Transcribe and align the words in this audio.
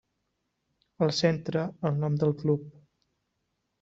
Al 1.07 1.13
centre, 1.17 1.65
el 1.91 2.01
nom 2.05 2.17
del 2.25 2.35
Club. 2.43 2.65